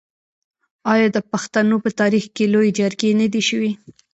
[0.93, 3.71] آیا د پښتنو په تاریخ کې لویې جرګې نه دي شوي؟